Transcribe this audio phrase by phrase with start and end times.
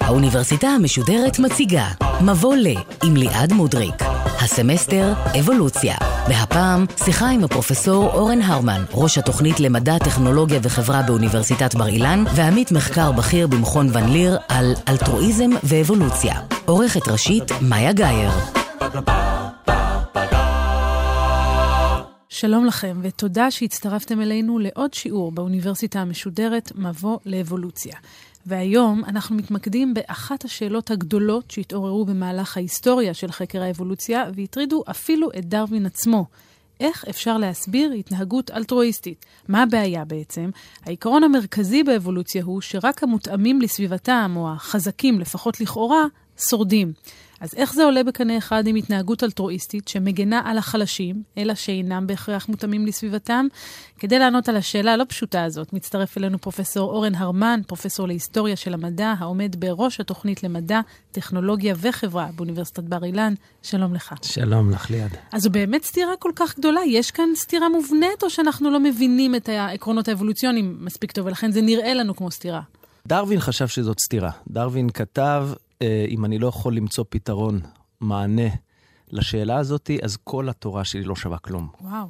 [0.00, 1.86] האוניברסיטה המשודרת מציגה
[2.20, 2.66] מבוא ל
[3.04, 3.94] עם ליעד מודריק.
[4.44, 5.96] הסמסטר אבולוציה.
[6.28, 12.72] והפעם שיחה עם הפרופסור אורן הרמן, ראש התוכנית למדע, טכנולוגיה וחברה באוניברסיטת בר אילן, ועמית
[12.72, 16.34] מחקר בכיר במכון ון ליר על אלטרואיזם ואבולוציה.
[16.64, 18.30] עורכת ראשית מאיה גאייר.
[22.46, 27.94] שלום לכם, ותודה שהצטרפתם אלינו לעוד שיעור באוניברסיטה המשודרת מבוא לאבולוציה.
[28.46, 35.44] והיום אנחנו מתמקדים באחת השאלות הגדולות שהתעוררו במהלך ההיסטוריה של חקר האבולוציה, והטרידו אפילו את
[35.44, 36.26] דרווין עצמו.
[36.80, 39.26] איך אפשר להסביר התנהגות אלטרואיסטית?
[39.48, 40.50] מה הבעיה בעצם?
[40.86, 46.04] העיקרון המרכזי באבולוציה הוא שרק המותאמים לסביבתם, או החזקים, לפחות לכאורה,
[46.48, 46.92] שורדים.
[47.44, 52.48] אז איך זה עולה בקנה אחד עם התנהגות אלטרואיסטית שמגנה על החלשים, אלא שאינם בהכרח
[52.48, 53.46] מותאמים לסביבתם?
[53.98, 58.74] כדי לענות על השאלה הלא פשוטה הזאת, מצטרף אלינו פרופסור אורן הרמן, פרופסור להיסטוריה של
[58.74, 60.80] המדע, העומד בראש התוכנית למדע,
[61.12, 63.34] טכנולוגיה וחברה באוניברסיטת בר אילן.
[63.62, 64.14] שלום לך.
[64.22, 65.12] שלום לך ליד.
[65.32, 66.80] אז זו באמת סתירה כל כך גדולה?
[66.86, 71.62] יש כאן סתירה מובנית, או שאנחנו לא מבינים את העקרונות האבולוציוניים מספיק טוב, ולכן זה
[71.62, 72.60] נראה לנו כמו סתירה?
[73.06, 74.30] דרווין חשב שזאת סתירה.
[74.48, 75.48] דרווין כתב
[76.08, 77.60] אם אני לא יכול למצוא פתרון,
[78.00, 78.48] מענה
[79.08, 81.68] לשאלה הזאת, אז כל התורה שלי לא שווה כלום.
[81.80, 82.06] וואו.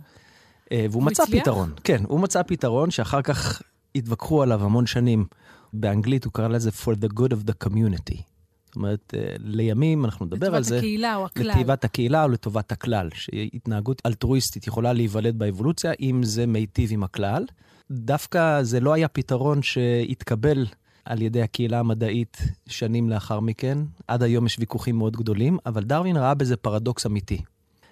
[0.73, 1.43] אה, והוא מצא הצליח?
[1.43, 1.73] פתרון.
[1.85, 3.63] כן, הוא מצא פתרון שאחר כך
[3.95, 5.25] התווכחו עליו המון שנים.
[5.73, 8.23] באנגלית הוא קרא לזה for the good of the community.
[8.67, 10.77] זאת אומרת, אה, לימים אנחנו נדבר על זה.
[10.77, 11.47] לטובת הקהילה או הכלל.
[11.47, 13.09] לטובת הקהילה או לטובת הכלל.
[13.15, 17.45] שהתנהגות אלטרואיסטית יכולה להיוולד באבולוציה, אם זה מיטיב עם הכלל.
[17.91, 20.67] דווקא זה לא היה פתרון שהתקבל
[21.05, 23.79] על ידי הקהילה המדעית שנים לאחר מכן.
[24.09, 27.39] עד היום יש ויכוחים מאוד גדולים, אבל דרווין ראה בזה פרדוקס אמיתי.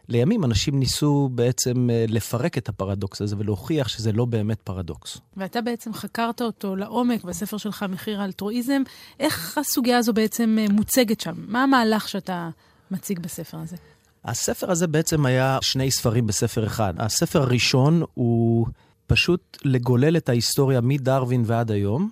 [0.09, 5.19] לימים אנשים ניסו בעצם אה, לפרק את הפרדוקס הזה ולהוכיח שזה לא באמת פרדוקס.
[5.37, 8.83] ואתה בעצם חקרת אותו לעומק בספר שלך, מחיר האלטרואיזם.
[9.21, 11.35] איך הסוגיה הזו בעצם אה, מוצגת שם?
[11.37, 12.51] מה המהלך שאתה
[12.91, 13.77] מציג בספר הזה?
[14.25, 16.95] הספר הזה בעצם היה שני ספרים בספר אחד.
[16.99, 18.67] הספר הראשון הוא
[19.07, 22.11] פשוט לגולל את ההיסטוריה מדרווין ועד היום,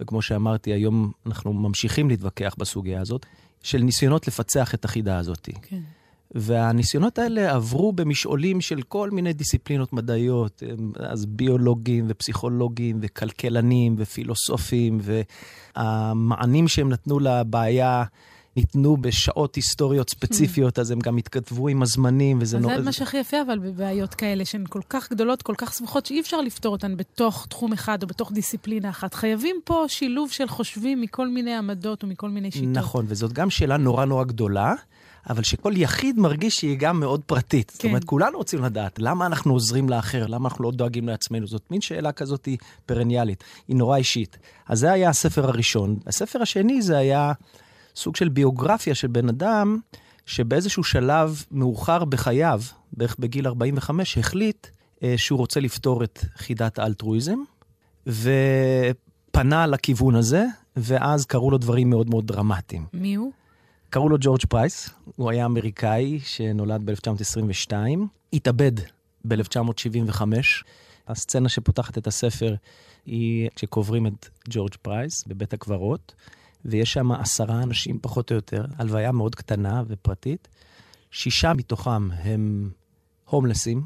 [0.00, 3.26] וכמו שאמרתי, היום אנחנו ממשיכים להתווכח בסוגיה הזאת,
[3.62, 5.48] של ניסיונות לפצח את החידה הזאת.
[5.62, 5.80] כן.
[6.34, 10.62] והניסיונות האלה עברו במשעולים של כל מיני דיסציפלינות מדעיות,
[10.98, 14.98] אז ביולוגים ופסיכולוגים וכלכלנים ופילוסופים,
[15.76, 18.04] והמענים שהם נתנו לבעיה
[18.56, 22.76] ניתנו בשעות היסטוריות ספציפיות, אז הם גם התכתבו עם הזמנים, וזה נורא...
[22.76, 26.20] זה מה שהכי יפה, אבל בבעיות כאלה, שהן כל כך גדולות, כל כך סבוכות, שאי
[26.20, 29.14] אפשר לפתור אותן בתוך תחום אחד או בתוך דיסציפלינה אחת.
[29.14, 32.68] חייבים פה שילוב של חושבים מכל מיני עמדות ומכל מיני שיטות.
[32.68, 34.74] נכון, וזאת גם שאלה נורא נורא גדולה.
[35.30, 37.70] אבל שכל יחיד מרגיש שהיא גם מאוד פרטית.
[37.70, 37.74] כן.
[37.74, 41.46] זאת אומרת, כולנו רוצים לדעת למה אנחנו עוזרים לאחר, למה אנחנו לא דואגים לעצמנו.
[41.46, 42.48] זאת מין שאלה כזאת
[42.86, 44.38] פרניאלית, היא נורא אישית.
[44.68, 45.96] אז זה היה הספר הראשון.
[46.06, 47.32] הספר השני זה היה
[47.96, 49.78] סוג של ביוגרפיה של בן אדם,
[50.26, 52.60] שבאיזשהו שלב מאוחר בחייו,
[52.92, 54.66] בערך בגיל 45, החליט
[55.02, 57.38] אה, שהוא רוצה לפתור את חידת האלטרואיזם,
[58.06, 60.44] ופנה לכיוון הזה,
[60.76, 62.86] ואז קרו לו דברים מאוד מאוד דרמטיים.
[62.92, 63.32] מי הוא?
[63.90, 67.72] קראו לו ג'ורג' פרייס, הוא היה אמריקאי שנולד ב-1922,
[68.32, 68.72] התאבד
[69.24, 70.22] ב-1975.
[71.08, 72.54] הסצנה שפותחת את הספר
[73.06, 76.14] היא כשקוברים את ג'ורג' פרייס בבית הקברות.
[76.66, 80.48] ויש שם עשרה אנשים פחות או יותר, הלוויה מאוד קטנה ופרטית.
[81.10, 82.70] שישה מתוכם הם
[83.24, 83.82] הומלסים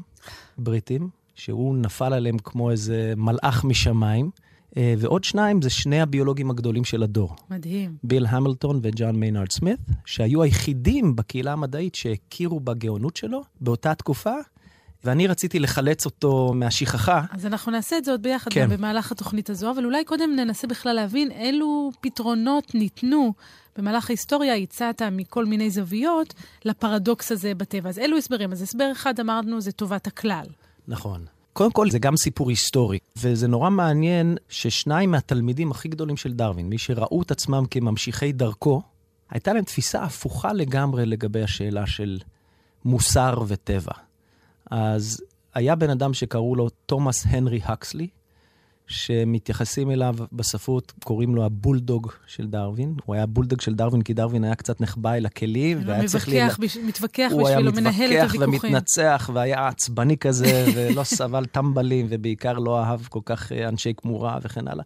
[0.57, 4.29] בריטים, שהוא נפל עליהם כמו איזה מלאך משמיים.
[4.77, 7.35] אה, ועוד שניים זה שני הביולוגים הגדולים של הדור.
[7.49, 7.95] מדהים.
[8.03, 14.35] ביל המילטון וג'ון מיינארד סמית, שהיו היחידים בקהילה המדעית שהכירו בגאונות שלו באותה תקופה,
[15.03, 17.21] ואני רציתי לחלץ אותו מהשכחה.
[17.31, 18.69] אז אנחנו נעשה את זה עוד ביחד כן.
[18.69, 23.33] במהלך התוכנית הזו, אבל אולי קודם ננסה בכלל להבין אילו פתרונות ניתנו
[23.77, 26.33] במהלך ההיסטוריה, הצעת מכל מיני זוויות
[26.65, 27.89] לפרדוקס הזה בטבע.
[27.89, 28.51] אז אילו הסברים?
[28.51, 30.45] אז הסבר אחד אמרנו זה טובת הכלל.
[30.87, 31.25] נכון.
[31.53, 36.69] קודם כל, זה גם סיפור היסטורי, וזה נורא מעניין ששניים מהתלמידים הכי גדולים של דרווין,
[36.69, 38.81] מי שראו את עצמם כממשיכי דרכו,
[39.29, 42.19] הייתה להם תפיסה הפוכה לגמרי לגבי השאלה של
[42.85, 43.93] מוסר וטבע.
[44.71, 45.21] אז
[45.53, 48.07] היה בן אדם שקראו לו תומאס הנרי הקסלי,
[48.87, 52.95] שמתייחסים אליו בספרות, קוראים לו הבולדוג של דרווין.
[53.05, 56.29] הוא היה בולדוג של דרווין, כי דרווין היה קצת נחבא אל הכלים, והיה צריך...
[56.29, 56.47] ל...
[56.59, 56.77] בש...
[56.77, 58.41] מתווכח בשבילו, מנהל את הוויכוחים.
[58.41, 63.51] הוא היה מתווכח ומתנצח, והיה עצבני כזה, ולא סבל טמבלים, ובעיקר לא אהב כל כך
[63.51, 64.83] אה, אנשי כמורה וכן הלאה.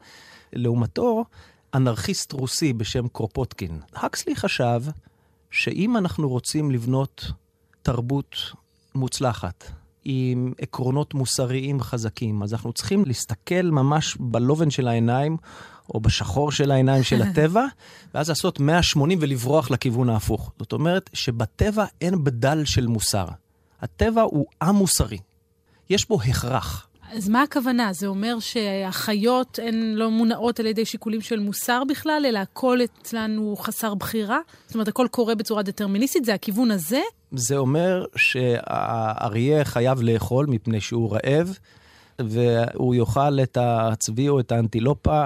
[0.54, 1.26] לעומתו,
[1.74, 3.80] אנרכיסט רוסי בשם קרופוטקין.
[3.96, 4.82] הקסלי חשב
[5.52, 7.32] שאם אנחנו רוצים לבנות
[7.82, 8.36] תרבות
[8.96, 9.72] מוצלחת,
[10.04, 12.44] עם עקרונות מוסריים חזקים.
[12.44, 15.38] אז אנחנו צריכים להסתכל ממש בלובן של העיניים,
[15.94, 17.66] או בשחור של העיניים של הטבע,
[18.14, 20.52] ואז לעשות 180 ולברוח לכיוון ההפוך.
[20.60, 23.28] זאת אומרת שבטבע אין בדל של מוסר.
[23.82, 25.18] הטבע הוא א-מוסרי.
[25.90, 26.85] יש בו הכרח.
[27.14, 27.94] אז מה הכוונה?
[27.94, 33.56] זה אומר שהחיות הן לא מונעות על ידי שיקולים של מוסר בכלל, אלא הכל אצלנו
[33.58, 34.40] חסר בחירה?
[34.66, 36.26] זאת אומרת, הכל קורה בצורה דטרמיניסטית?
[36.26, 37.02] זה הכיוון הזה?
[37.32, 41.58] זה אומר שהאריה חייב לאכול מפני שהוא רעב,
[42.20, 45.26] והוא יאכל את הצבי או את האנטילופה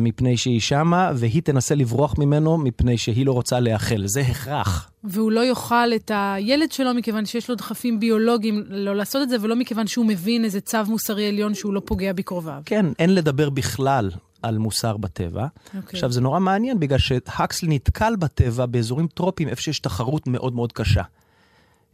[0.00, 4.06] מפני שהיא שמה, והיא תנסה לברוח ממנו מפני שהיא לא רוצה לאכל.
[4.06, 4.90] זה הכרח.
[5.04, 9.36] והוא לא יאכל את הילד שלו מכיוון שיש לו דחפים ביולוגיים לא לעשות את זה,
[9.40, 12.62] ולא מכיוון שהוא מבין איזה צו מוסרי עליון שהוא לא פוגע בקרוביו.
[12.64, 14.10] כן, אין לדבר בכלל
[14.42, 15.44] על מוסר בטבע.
[15.44, 15.76] Okay.
[15.76, 15.80] אוקיי.
[15.92, 20.72] עכשיו, זה נורא מעניין, בגלל שהקסלי נתקל בטבע באזורים טרופיים, איפה שיש תחרות מאוד מאוד
[20.72, 21.02] קשה.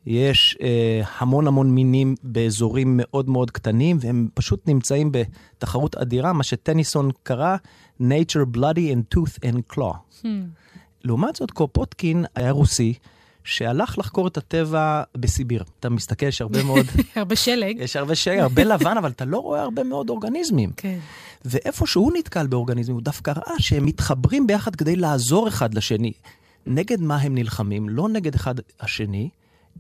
[0.06, 6.42] יש אה, המון המון מינים באזורים מאוד מאוד קטנים, והם פשוט נמצאים בתחרות אדירה, מה
[6.42, 7.56] שטניסון קרא
[8.00, 9.94] nature bloody in tooth and claw.
[10.22, 10.26] Hmm.
[11.04, 12.94] לעומת זאת, קורפוטקין היה רוסי,
[13.44, 15.64] שהלך לחקור את הטבע בסיביר.
[15.80, 16.86] אתה מסתכל, יש הרבה מאוד...
[17.16, 17.76] הרבה שלג.
[17.78, 20.72] יש הרבה שלג, הרבה לבן, אבל אתה לא רואה הרבה מאוד אורגניזמים.
[20.76, 20.98] כן.
[21.44, 26.12] ואיפה שהוא נתקל באורגניזמים, הוא דווקא ראה שהם מתחברים ביחד כדי לעזור אחד לשני.
[26.66, 27.88] נגד מה הם נלחמים?
[27.88, 29.28] לא נגד אחד השני,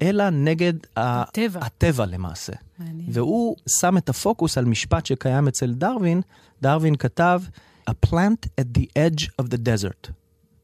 [0.02, 2.52] אלא נגד הטבע, הטבע למעשה.
[2.78, 3.08] מעניין.
[3.12, 6.20] והוא שם את הפוקוס על משפט שקיים אצל דרווין.
[6.62, 7.42] דרווין כתב,
[7.90, 10.10] A plant at the edge of the desert.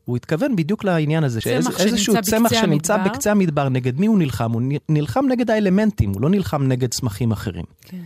[0.04, 4.52] הוא התכוון בדיוק לעניין הזה, שאיזשהו צמח שנמצא בקצה המדבר, נגד מי הוא נלחם?
[4.52, 7.64] הוא נלחם נגד האלמנטים, הוא לא נלחם נגד צמחים אחרים.
[7.80, 7.96] כן.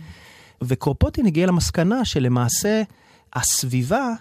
[0.63, 2.81] וקורפוטין הגיע למסקנה שלמעשה
[3.33, 4.13] הסביבה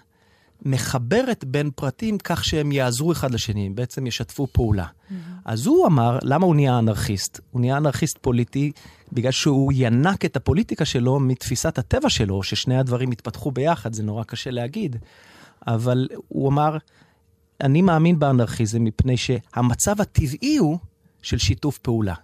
[0.62, 4.84] מחברת בין פרטים כך שהם יעזרו אחד לשני, בעצם ישתפו פעולה.
[4.84, 5.14] Mm-hmm.
[5.44, 7.40] אז הוא אמר, למה הוא נהיה אנרכיסט?
[7.50, 8.72] הוא נהיה אנרכיסט פוליטי
[9.12, 14.24] בגלל שהוא ינק את הפוליטיקה שלו מתפיסת הטבע שלו, ששני הדברים התפתחו ביחד, זה נורא
[14.24, 14.96] קשה להגיד.
[15.66, 16.76] אבל הוא אמר,
[17.60, 20.78] אני מאמין באנרכיזם מפני שהמצב הטבעי הוא
[21.22, 22.14] של שיתוף פעולה.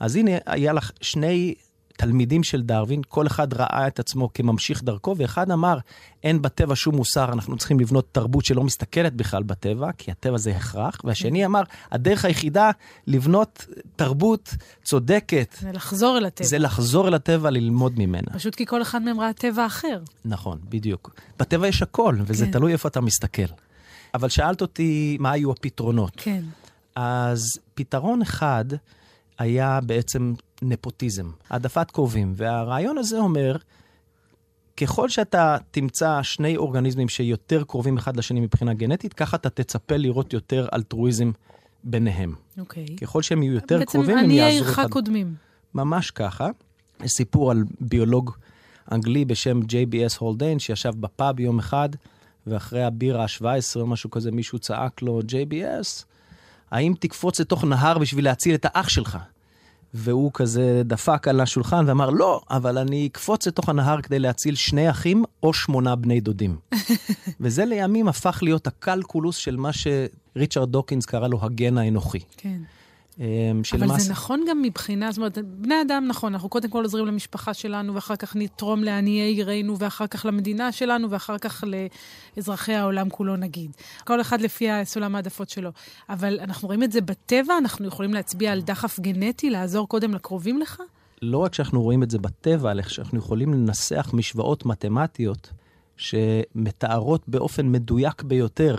[0.00, 1.54] אז הנה, היה לך שני
[2.00, 5.78] תלמידים של דרווין, כל אחד ראה את עצמו כממשיך דרכו, ואחד אמר,
[6.24, 10.50] אין בטבע שום מוסר, אנחנו צריכים לבנות תרבות שלא מסתכלת בכלל בטבע, כי הטבע זה
[10.56, 12.70] הכרח, והשני אמר, הדרך היחידה
[13.06, 13.66] לבנות
[13.96, 14.54] תרבות
[14.84, 15.56] צודקת.
[15.60, 16.46] זה לחזור אל הטבע.
[16.46, 18.28] זה לחזור אל הטבע, ללמוד ממנה.
[18.32, 20.00] פשוט כי כל אחד מהם ראה טבע אחר.
[20.24, 21.14] נכון, בדיוק.
[21.38, 22.52] בטבע יש הכל, וזה כן.
[22.52, 23.42] תלוי איפה אתה מסתכל.
[24.14, 26.12] אבל שאלת אותי מה היו הפתרונות.
[26.16, 26.42] כן.
[26.96, 27.42] אז
[27.74, 28.64] פתרון אחד
[29.38, 32.32] היה בעצם נפוטיזם, העדפת קרובים.
[32.36, 33.56] והרעיון הזה אומר,
[34.76, 40.32] ככל שאתה תמצא שני אורגניזמים שיותר קרובים אחד לשני מבחינה גנטית, ככה אתה תצפה לראות
[40.32, 41.30] יותר אלטרואיזם
[41.84, 42.34] ביניהם.
[42.58, 42.86] אוקיי.
[43.00, 44.66] ככל שהם יהיו יותר קרובים, הם יעזרו אחד.
[44.66, 45.34] בעצם עניי עירך קודמים.
[45.74, 46.48] ממש ככה.
[47.06, 48.30] סיפור על ביולוג
[48.92, 51.88] אנגלי בשם JBS הולדיין, שישב בפאב יום אחד,
[52.46, 56.04] ואחרי הבירה ה-17 או משהו כזה, מישהו צעק לו, JBS,
[56.70, 59.18] האם תקפוץ לתוך נהר בשביל להציל את האח שלך?
[59.94, 64.90] והוא כזה דפק על השולחן ואמר, לא, אבל אני אקפוץ לתוך הנהר כדי להציל שני
[64.90, 66.56] אחים או שמונה בני דודים.
[67.40, 72.20] וזה לימים הפך להיות הקלקולוס של מה שריצ'רד דוקינס קרא לו הגן האנוכי.
[72.36, 72.58] כן.
[73.20, 74.02] אמ, אבל מס...
[74.02, 77.94] זה נכון גם מבחינה, זאת אומרת, בני אדם, נכון, אנחנו קודם כל עוזרים למשפחה שלנו,
[77.94, 81.64] ואחר כך נתרום לעניי עירנו, ואחר כך למדינה שלנו, ואחר כך
[82.36, 83.70] לאזרחי העולם כולו, נגיד.
[84.04, 85.70] כל אחד לפי סולם העדפות שלו.
[86.08, 90.58] אבל אנחנו רואים את זה בטבע, אנחנו יכולים להצביע על דחף גנטי, לעזור קודם לקרובים
[90.58, 90.82] לך?
[91.22, 95.52] לא רק שאנחנו רואים את זה בטבע, אלא שאנחנו יכולים לנסח משוואות מתמטיות
[95.96, 98.76] שמתארות באופן מדויק ביותר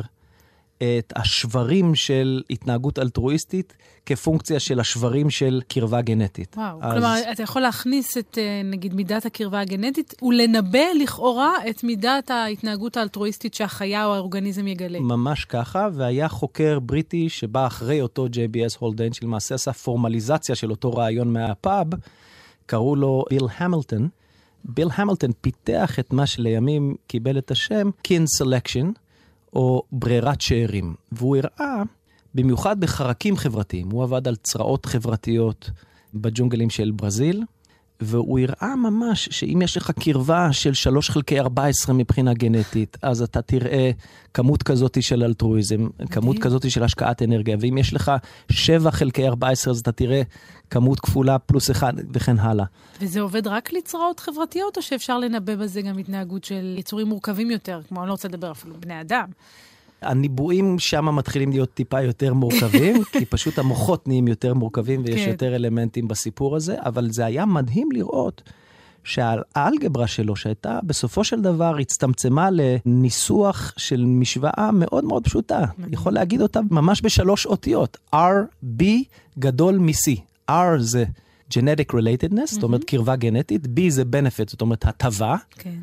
[1.00, 3.74] את השברים של התנהגות אלטרואיסטית
[4.06, 6.56] כפונקציה של השברים של קרבה גנטית.
[6.58, 6.94] וואו, אז...
[6.94, 12.98] כלומר, אתה יכול להכניס את, אה, נגיד, מידת הקרבה הגנטית ולנבא לכאורה את מידת ההתנהגות
[12.98, 15.00] האלטרואיסטית שהחיה או האורגניזם יגלה.
[15.00, 20.94] ממש ככה, והיה חוקר בריטי שבא אחרי אותו JBS הולדיין, שלמעשה עשה פורמליזציה של אותו
[20.94, 21.88] רעיון מהפאב,
[22.66, 24.10] קראו לו ביל המילטון.
[24.66, 28.88] ביל המילטון פיתח את מה שלימים קיבל את השם kin selection.
[29.54, 30.96] או ברירת שאירים.
[31.12, 31.84] והוא הראה,
[32.36, 35.70] במיוחד בחרקים חברתיים, הוא עבד על צרעות חברתיות
[36.14, 37.44] בג'ונגלים של ברזיל,
[38.02, 43.42] והוא הראה ממש שאם יש לך קרבה של 3 חלקי 14 מבחינה גנטית, אז אתה
[43.42, 43.92] תראה
[44.34, 48.12] כמות כזאת של אלטרואיזם, כמות כזאת של השקעת אנרגיה, ואם יש לך
[48.52, 50.22] 7 חלקי 14, אז אתה תראה
[50.70, 52.66] כמות כפולה פלוס 1 וכן הלאה.
[53.02, 57.82] וזה עובד רק לצרעות חברתיות, או שאפשר לנבא בזה גם התנהגות של יצורים מורכבים יותר,
[57.88, 59.26] כמו אני לא רוצה לדבר אפילו בני אדם?
[60.02, 65.30] הניבואים שם מתחילים להיות טיפה יותר מורכבים, כי פשוט המוחות נהיים יותר מורכבים ויש כן.
[65.32, 68.42] יותר אלמנטים בסיפור הזה, אבל זה היה מדהים לראות
[69.04, 75.66] שהאלגברה שלו, שהייתה בסופו של דבר הצטמצמה לניסוח של משוואה מאוד מאוד פשוטה.
[75.92, 78.18] יכול להגיד אותה ממש בשלוש אותיות, R,
[78.80, 78.84] B
[79.40, 80.20] גדול מ-C.
[80.52, 81.06] R זה
[81.54, 85.36] genetic relatedness, זאת אומרת קרבה גנטית, B זה benefit, זאת אומרת הטבה.
[85.52, 85.76] כן.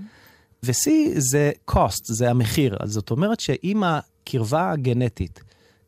[0.63, 2.77] ו-C זה cost, זה המחיר.
[2.81, 5.41] אז זאת אומרת שאם הקרבה הגנטית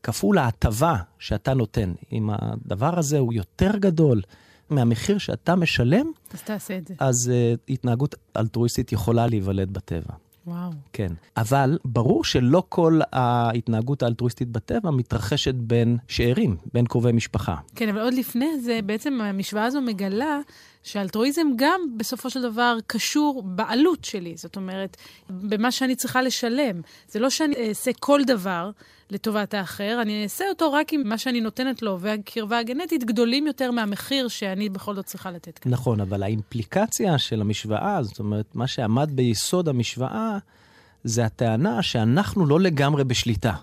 [0.03, 4.21] כפול ההטבה שאתה נותן, אם הדבר הזה הוא יותר גדול
[4.69, 6.93] מהמחיר שאתה משלם, אז תעשה את זה.
[6.99, 10.13] אז uh, התנהגות אלטרואיסטית יכולה להיוולד בטבע.
[10.47, 10.71] וואו.
[10.93, 11.13] כן.
[11.37, 17.55] אבל ברור שלא כל ההתנהגות האלטרואיסטית בטבע מתרחשת בין שאירים, בין קרובי משפחה.
[17.75, 20.39] כן, אבל עוד לפני זה, בעצם המשוואה הזו מגלה
[20.83, 24.33] שאלטרואיזם גם בסופו של דבר קשור בעלות שלי.
[24.37, 24.97] זאת אומרת,
[25.29, 26.81] במה שאני צריכה לשלם.
[27.07, 28.71] זה לא שאני אעשה כל דבר
[29.09, 33.71] לטובת האחר, אני אעשה אותו רק אם מה שאני נותנת לו והקרבה הגנטית גדולים יותר
[33.71, 35.71] מהמחיר שאני בכל זאת צריכה לתת כאן.
[35.71, 40.37] נכון, אבל האימפליקציה של המשוואה, זאת אומרת, מה שעמד ביסוד המשוואה,
[41.03, 43.53] זה הטענה שאנחנו לא לגמרי בשליטה.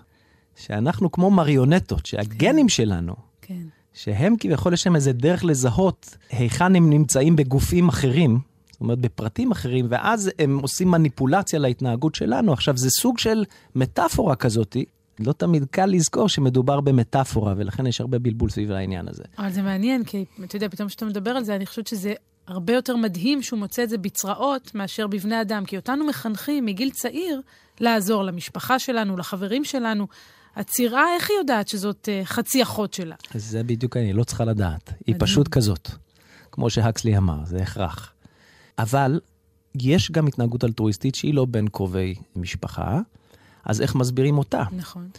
[0.55, 3.63] שאנחנו כמו מריונטות, שהגנים שלנו, כן.
[4.03, 8.39] שהם כביכול יש להם איזה דרך לזהות היכן הם נמצאים בגופים אחרים,
[8.71, 12.53] זאת אומרת בפרטים אחרים, ואז הם עושים מניפולציה להתנהגות שלנו.
[12.53, 14.85] עכשיו, זה סוג של מטאפורה כזאתי.
[15.19, 19.23] לא תמיד קל לזכור שמדובר במטאפורה, ולכן יש הרבה בלבול סביב העניין הזה.
[19.37, 22.13] אבל זה מעניין, כי אתה יודע, פתאום כשאתה מדבר על זה, אני חושבת שזה
[22.47, 26.89] הרבה יותר מדהים שהוא מוצא את זה בצרעות מאשר בבני אדם, כי אותנו מחנכים מגיל
[26.89, 27.41] צעיר
[27.79, 30.07] לעזור למשפחה שלנו, לחברים שלנו.
[30.55, 33.15] הצירה, איך היא יודעת שזאת uh, חצי אחות שלה?
[33.33, 34.89] זה בדיוק אני לא צריכה לדעת.
[34.89, 35.19] היא מדהים.
[35.19, 35.89] פשוט כזאת.
[36.51, 38.13] כמו שהקסלי אמר, זה הכרח.
[38.77, 39.19] אבל
[39.75, 42.99] יש גם התנהגות אלטרואיסטית שהיא לא בין קרובי משפחה,
[43.65, 44.63] אז איך מסבירים אותה?
[44.71, 45.09] נכון.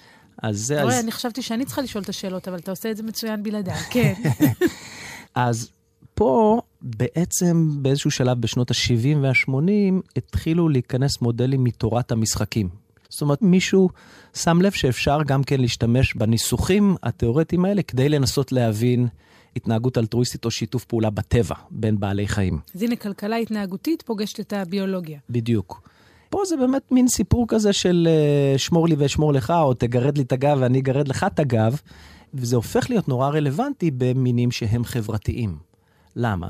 [0.42, 0.82] אז זה...
[0.82, 3.42] רואה, אז, אני חשבתי שאני צריכה לשאול את השאלות, אבל אתה עושה את זה מצוין
[3.42, 3.74] בלעדיי.
[3.90, 4.14] כן.
[5.34, 5.70] אז
[6.14, 12.68] פה בעצם באיזשהו שלב בשנות ה-70 וה-80 התחילו להיכנס מודלים מתורת המשחקים.
[13.10, 13.88] זאת אומרת, מישהו
[14.34, 19.08] שם לב שאפשר גם כן להשתמש בניסוחים התיאורטיים האלה כדי לנסות להבין
[19.56, 22.58] התנהגות אלטרואיסטית או שיתוף פעולה בטבע בין בעלי חיים.
[22.74, 25.18] אז הנה, כלכלה התנהגותית פוגשת את הביולוגיה.
[25.30, 25.88] בדיוק.
[26.30, 28.08] פה זה באמת מין סיפור כזה של
[28.54, 31.80] uh, שמור לי ואשמור לך, או תגרד לי את הגב ואני אגרד לך את הגב,
[32.34, 35.56] וזה הופך להיות נורא רלוונטי במינים שהם חברתיים.
[36.16, 36.48] למה?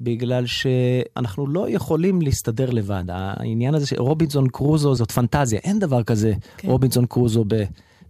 [0.00, 3.04] בגלל שאנחנו לא יכולים להסתדר לבד.
[3.08, 6.68] העניין הזה שרובינזון קרוזו זאת פנטזיה, אין דבר כזה כן.
[6.68, 7.44] רובינזון קרוזו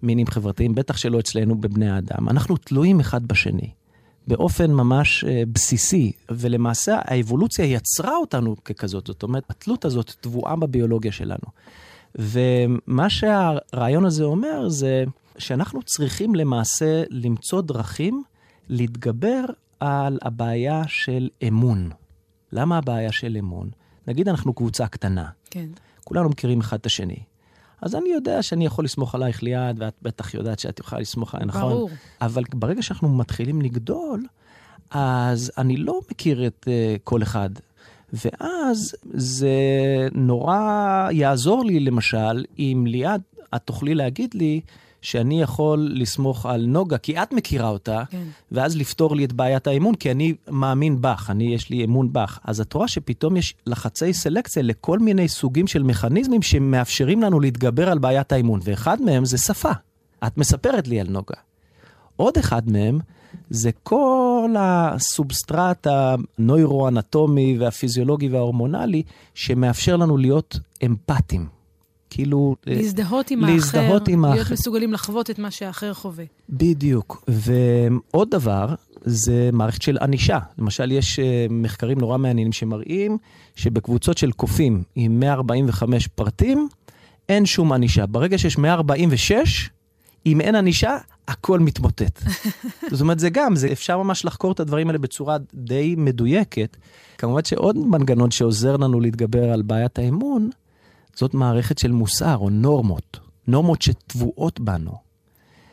[0.03, 2.29] במינים חברתיים, בטח שלא אצלנו בבני האדם.
[2.29, 3.71] אנחנו תלויים אחד בשני.
[4.27, 11.13] באופן ממש אה, בסיסי, ולמעשה האבולוציה יצרה אותנו ככזאת, זאת אומרת, התלות הזאת טבועה בביולוגיה
[11.13, 11.49] שלנו.
[12.15, 15.05] ומה שהרעיון הזה אומר זה
[15.39, 18.23] שאנחנו צריכים למעשה למצוא דרכים
[18.69, 19.45] להתגבר
[19.81, 21.91] על הבעיה של אמון.
[22.53, 23.71] למה הבעיה של אמון?
[24.07, 25.69] נגיד אנחנו קבוצה קטנה, כן.
[26.05, 27.19] כולנו מכירים אחד את השני.
[27.83, 31.47] אז אני יודע שאני יכול לסמוך עלייך ליד, ואת בטח יודעת שאת יכולה לסמוך עליי,
[31.47, 31.73] נכון?
[31.73, 31.91] ברור.
[32.21, 34.25] אבל ברגע שאנחנו מתחילים לגדול,
[34.91, 37.51] אז אני לא מכיר את uh, כל אחד.
[38.13, 39.49] ואז זה
[40.13, 43.21] נורא יעזור לי, למשל, אם ליד
[43.57, 44.61] את תוכלי להגיד לי
[45.03, 48.23] שאני יכול לסמוך על נוגה, כי את מכירה אותה, כן.
[48.53, 52.39] ואז לפתור לי את בעיית האמון, כי אני מאמין בך, אני, יש לי אמון בך.
[52.45, 57.89] אז את רואה שפתאום יש לחצי סלקציה לכל מיני סוגים של מכניזמים שמאפשרים לנו להתגבר
[57.89, 59.73] על בעיית האמון, ואחד מהם זה שפה.
[60.27, 61.37] את מספרת לי על נוגה.
[62.17, 62.99] עוד אחד מהם
[63.51, 69.03] זה כל הסובסטרט הנוירו-אנטומי והפיזיולוגי וההורמונלי
[69.35, 71.58] שמאפשר לנו להיות אמפתיים.
[72.11, 72.57] כאילו...
[72.69, 74.55] אה, להזדהות עם להזדהות האחר, עם להיות האחר.
[74.55, 76.25] מסוגלים לחוות את מה שהאחר חווה.
[76.51, 77.25] בדיוק.
[77.29, 78.75] ועוד דבר,
[79.05, 80.39] זה מערכת של ענישה.
[80.59, 83.19] למשל, יש אה, מחקרים נורא מעניינים שמראים
[83.57, 86.69] שבקבוצות של קופים עם 145 פרטים,
[87.29, 88.07] אין שום ענישה.
[88.07, 89.71] ברגע שיש 146,
[90.27, 90.97] אם אין ענישה,
[91.29, 92.23] הכל מתמוטט.
[92.91, 96.77] זאת אומרת, זה גם, זה, אפשר ממש לחקור את הדברים האלה בצורה די מדויקת.
[97.19, 100.51] כמובן שעוד מנגנון שעוזר לנו להתגבר על בעיית האמון,
[101.19, 103.21] זאת מערכת של מוסר או נורמות.
[103.47, 104.93] נורמות שטבועות בנו.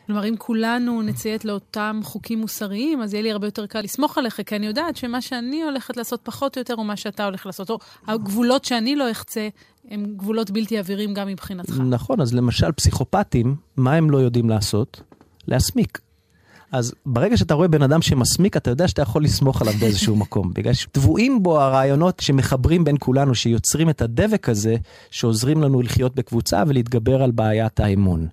[0.06, 4.40] כלומר, אם כולנו נציית לאותם חוקים מוסריים, אז יהיה לי הרבה יותר קל לסמוך עליך,
[4.46, 7.70] כי אני יודעת שמה שאני הולכת לעשות פחות או יותר הוא מה שאתה הולך לעשות.
[7.70, 9.48] או הגבולות שאני לא אחצה,
[9.88, 11.80] הם גבולות בלתי עבירים גם מבחינתך.
[11.90, 15.02] נכון, אז למשל פסיכופטים, מה הם לא יודעים לעשות?
[15.48, 15.98] להסמיק.
[16.72, 20.52] אז ברגע שאתה רואה בן אדם שמסמיק, אתה יודע שאתה יכול לסמוך עליו באיזשהו מקום.
[20.54, 24.76] בגלל שטבועים בו הרעיונות שמחברים בין כולנו, שיוצרים את הדבק הזה,
[25.10, 28.26] שעוזרים לנו לחיות בקבוצה ולהתגבר על בעיית האמון.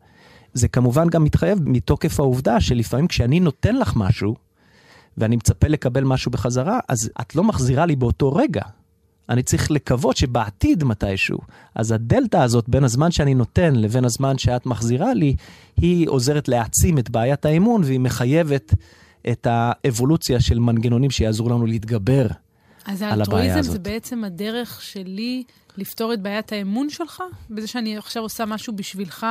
[0.53, 4.35] זה כמובן גם מתחייב מתוקף העובדה שלפעמים כשאני נותן לך משהו,
[5.17, 8.61] ואני מצפה לקבל משהו בחזרה, אז את לא מחזירה לי באותו רגע.
[9.29, 11.37] אני צריך לקוות שבעתיד מתישהו,
[11.75, 15.35] אז הדלתא הזאת בין הזמן שאני נותן לבין הזמן שאת מחזירה לי,
[15.77, 18.73] היא עוזרת להעצים את בעיית האמון והיא מחייבת
[19.31, 22.31] את האבולוציה של מנגנונים שיעזרו לנו להתגבר על
[22.85, 22.91] הבעיה הזאת.
[22.91, 25.43] אז האלטרואיזם זה בעצם הדרך שלי
[25.77, 27.23] לפתור את בעיית האמון שלך?
[27.49, 29.25] בזה שאני עכשיו עושה משהו בשבילך,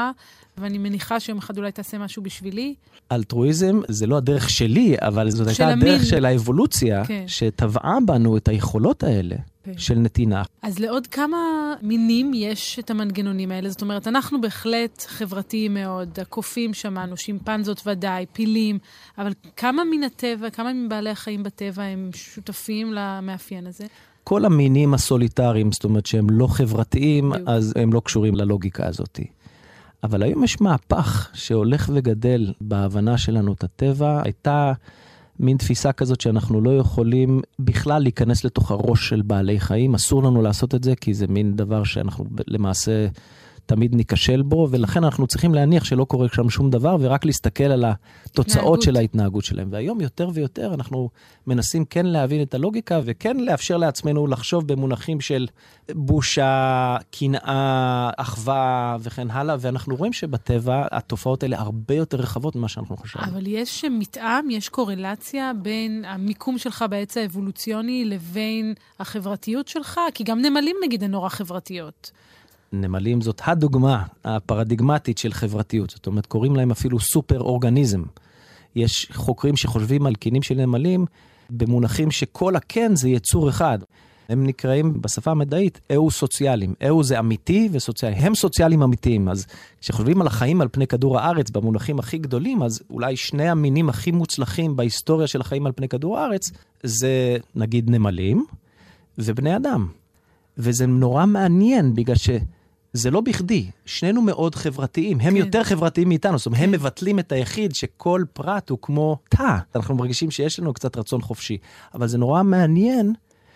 [0.59, 2.75] ואני מניחה שיום אחד אולי תעשה משהו בשבילי?
[3.13, 7.25] אלטרואיזם זה לא הדרך שלי, אבל זאת הייתה הדרך של האבולוציה, כן.
[7.27, 9.37] שטבעה בנו את היכולות האלה.
[9.77, 10.43] של נתינה.
[10.63, 11.39] אז לעוד כמה
[11.83, 13.71] מינים יש את המנגנונים האלה?
[13.71, 18.79] זאת אומרת, אנחנו בהחלט חברתיים מאוד, הקופים שמענו, שימפנזות ודאי, פילים,
[19.19, 23.87] אבל כמה מן הטבע, כמה מבעלי החיים בטבע הם שותפים למאפיין הזה?
[24.25, 29.21] כל המינים הסוליטריים, זאת אומרת שהם לא חברתיים, אז הם לא קשורים ללוגיקה הזאת.
[30.05, 34.23] אבל היום יש מהפך שהולך וגדל בהבנה שלנו את הטבע.
[34.25, 34.73] הייתה
[35.43, 39.95] מין תפיסה כזאת שאנחנו לא יכולים בכלל להיכנס לתוך הראש של בעלי חיים.
[39.95, 43.07] אסור לנו לעשות את זה, כי זה מין דבר שאנחנו למעשה
[43.67, 47.85] תמיד ניכשל בו, ולכן אנחנו צריכים להניח שלא קורה שם שום דבר, ורק להסתכל על
[47.85, 48.83] התוצאות התנהגות.
[48.83, 49.69] של ההתנהגות שלהם.
[49.71, 51.09] והיום יותר ויותר אנחנו
[51.47, 55.47] מנסים כן להבין את הלוגיקה, וכן לאפשר לעצמנו לחשוב במונחים של
[55.91, 62.97] בושה, קנאה, אחווה וכן הלאה, ואנחנו רואים שבטבע התופעות האלה הרבה יותר רחבות ממה שאנחנו
[62.97, 63.25] חושבים.
[63.25, 70.01] אבל יש מתאם, יש קורלציה בין המיקום שלך בעץ האבולוציוני לבין החברתיות שלך?
[70.15, 72.11] כי גם נמלים נגיד הן נורא חברתיות.
[72.73, 75.91] נמלים זאת הדוגמה הפרדיגמטית של חברתיות.
[75.91, 78.03] זאת אומרת, קוראים להם אפילו סופר אורגניזם.
[78.77, 81.07] יש חוקרים שחושבים על קינים של נמלים
[81.51, 83.79] במונחים שכל הקן זה יצור אחד.
[84.29, 86.75] הם נקראים בשפה המדעית אהו-סוציאליים.
[86.83, 88.15] אהו זה אמיתי וסוציאלי.
[88.17, 89.29] הם סוציאליים אמיתיים.
[89.29, 89.47] אז
[89.81, 94.11] כשחושבים על החיים על פני כדור הארץ במונחים הכי גדולים, אז אולי שני המינים הכי
[94.11, 96.51] מוצלחים בהיסטוריה של החיים על פני כדור הארץ,
[96.83, 98.45] זה נגיד נמלים
[99.19, 99.87] ובני אדם.
[100.59, 102.31] וזה נורא מעניין בגלל ש...
[102.93, 105.37] זה לא בכדי, שנינו מאוד חברתיים, הם כן.
[105.37, 106.65] יותר חברתיים מאיתנו, זאת אומרת, כן.
[106.65, 109.57] הם מבטלים את היחיד שכל פרט הוא כמו תא.
[109.77, 111.59] אנחנו מרגישים שיש לנו קצת רצון חופשי,
[111.95, 113.13] אבל זה נורא מעניין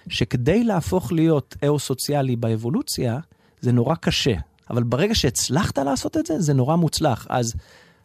[0.09, 3.18] שכדי להפוך להיות אאו-סוציאלי באבולוציה,
[3.61, 4.35] זה נורא קשה.
[4.70, 7.27] אבל ברגע שהצלחת לעשות את זה, זה נורא מוצלח.
[7.31, 7.55] אז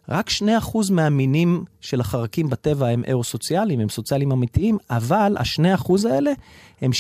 [0.10, 0.44] רק 2%
[0.92, 6.32] מהמינים של החרקים בטבע הם אאו-סוציאליים, הם סוציאליים אמיתיים, אבל ה-2% האלה
[6.82, 6.92] הם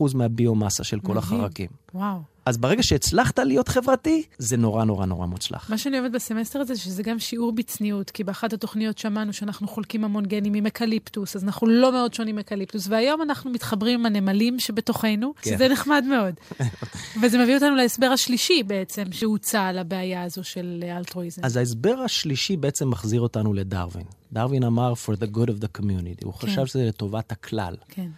[0.00, 1.68] 75% מהביומאסה של כל החרקים.
[1.94, 2.31] וואו.
[2.46, 5.70] אז ברגע שהצלחת להיות חברתי, זה נורא נורא נורא מוצלח.
[5.70, 10.04] מה שאני אוהבת בסמסטר הזה, שזה גם שיעור בצניעות, כי באחת התוכניות שמענו שאנחנו חולקים
[10.04, 14.60] המון גנים עם אקליפטוס, אז אנחנו לא מאוד שונים מאקליפטוס, והיום אנחנו מתחברים עם הנמלים
[14.60, 15.50] שבתוכנו, כן.
[15.50, 16.34] שזה נחמד מאוד.
[17.22, 21.44] וזה מביא אותנו להסבר השלישי בעצם, שהוצע על הבעיה הזו של אלטרואיזם.
[21.44, 24.06] אז ההסבר השלישי בעצם מחזיר אותנו לדרווין.
[24.32, 26.46] דרווין אמר for the good of the community, הוא כן.
[26.46, 27.74] חשב שזה לטובת הכלל.
[27.88, 28.08] כן.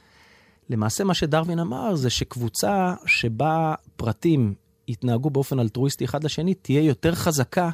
[0.71, 4.55] למעשה מה שדרווין אמר זה שקבוצה שבה פרטים
[4.89, 7.71] יתנהגו באופן אלטרואיסטי אחד לשני, תהיה יותר חזקה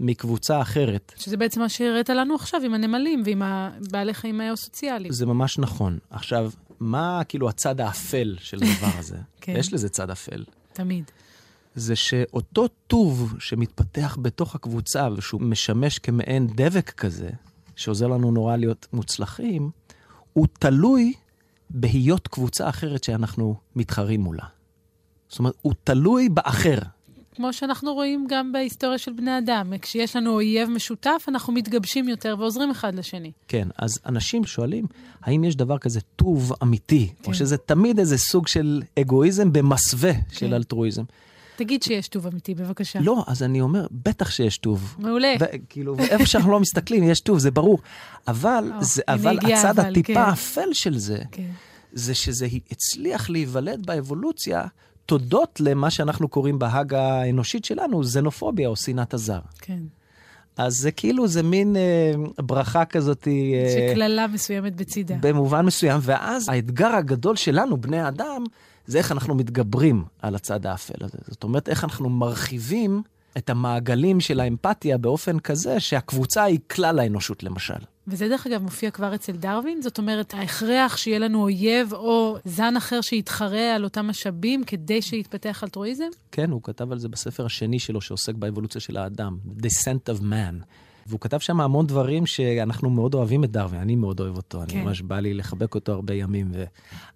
[0.00, 1.12] מקבוצה אחרת.
[1.16, 5.12] שזה בעצם מה שהראית לנו עכשיו עם הנמלים ועם הבעלי חיים האו-סוציאליים.
[5.12, 5.98] זה ממש נכון.
[6.10, 9.16] עכשיו, מה כאילו הצד האפל של הדבר הזה?
[9.40, 9.54] כן.
[9.56, 10.44] יש לזה צד אפל.
[10.72, 11.10] תמיד.
[11.74, 17.30] זה שאותו טוב שמתפתח בתוך הקבוצה ושהוא משמש כמעין דבק כזה,
[17.76, 19.70] שעוזר לנו נורא להיות מוצלחים,
[20.32, 21.12] הוא תלוי
[21.74, 24.44] בהיות קבוצה אחרת שאנחנו מתחרים מולה.
[25.28, 26.78] זאת אומרת, הוא תלוי באחר.
[27.34, 29.72] כמו שאנחנו רואים גם בהיסטוריה של בני אדם.
[29.82, 33.32] כשיש לנו אויב משותף, אנחנו מתגבשים יותר ועוזרים אחד לשני.
[33.48, 34.86] כן, אז אנשים שואלים,
[35.22, 37.30] האם יש דבר כזה טוב אמיתי, כן.
[37.30, 40.20] או שזה תמיד איזה סוג של אגואיזם במסווה כן.
[40.32, 41.02] של אלטרואיזם.
[41.64, 43.00] תגיד שיש טוב אמיתי, בבקשה.
[43.00, 44.96] לא, אז אני אומר, בטח שיש טוב.
[44.98, 45.34] מעולה.
[45.68, 47.78] כאילו, איפה שאנחנו לא מסתכלים, יש טוב, זה ברור.
[48.28, 50.20] אבל, או, זה, אבל הצד אבל, הטיפה כן.
[50.20, 50.74] האפל כן.
[50.74, 51.50] של זה, כן.
[51.92, 54.66] זה שזה הצליח להיוולד באבולוציה
[55.06, 59.40] תודות למה שאנחנו קוראים בהאג האנושית שלנו, זנופוביה או שנאת הזר.
[59.60, 59.82] כן.
[60.56, 62.12] אז זה כאילו, זה מין אה,
[62.42, 63.28] ברכה כזאת.
[63.28, 65.14] אה, שקללה מסוימת בצידה.
[65.20, 68.44] במובן מסוים, ואז האתגר הגדול שלנו, בני האדם,
[68.86, 71.18] זה איך אנחנו מתגברים על הצד האפל הזה.
[71.28, 73.02] זאת אומרת, איך אנחנו מרחיבים
[73.36, 77.74] את המעגלים של האמפתיה באופן כזה שהקבוצה היא כלל האנושות, למשל.
[78.06, 79.82] וזה דרך אגב מופיע כבר אצל דרווין?
[79.82, 85.64] זאת אומרת, ההכרח שיהיה לנו אויב או זן אחר שיתחרה על אותם משאבים כדי שיתפתח
[85.64, 86.08] אלטרואיזם?
[86.32, 90.64] כן, הוא כתב על זה בספר השני שלו שעוסק באבולוציה של האדם, Descent of Man.
[91.06, 94.76] והוא כתב שם המון דברים שאנחנו מאוד אוהבים את דרווין, אני מאוד אוהב אותו, כן.
[94.76, 96.64] אני ממש בא לי לחבק אותו הרבה ימים, ו...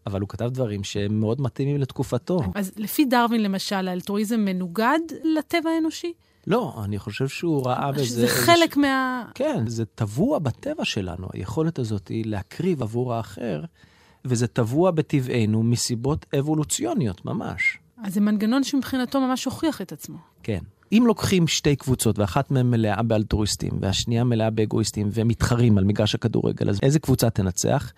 [0.06, 2.40] אבל הוא כתב דברים שהם מאוד מתאימים לתקופתו.
[2.54, 4.98] אז לפי דרווין למשל, האלטרואיזם מנוגד
[5.38, 6.12] לטבע האנושי?
[6.46, 8.20] לא, אני חושב שהוא ראה בזה...
[8.20, 8.76] זה חלק ש...
[8.76, 9.24] מה...
[9.34, 13.64] כן, זה טבוע בטבע שלנו, היכולת הזאת היא להקריב עבור האחר,
[14.24, 17.78] וזה טבוע בטבענו מסיבות אבולוציוניות ממש.
[18.04, 20.16] אז זה מנגנון שמבחינתו ממש הוכיח את עצמו.
[20.42, 20.58] כן.
[20.92, 26.14] אם לוקחים שתי קבוצות, ואחת מהן מלאה באלטרואיסטים, והשנייה מלאה באגואיסטים, והם מתחרים על מגרש
[26.14, 27.92] הכדורגל, אז איזה קבוצה תנצח?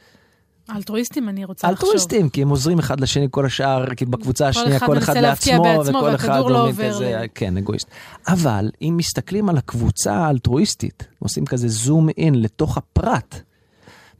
[0.77, 1.89] אלטרואיסטים, אני רוצה לחשוב.
[1.89, 6.15] אלטרואיסטים, כי הם עוזרים אחד לשני, כל השאר, כי בקבוצה השנייה, כל אחד לעצמו, וכל
[6.15, 6.69] אחד לא.
[6.89, 7.91] כזה, כן, אגואיסט.
[8.29, 13.41] אבל אם מסתכלים על הקבוצה האלטרואיסטית, עושים כזה זום אין לתוך הפרט,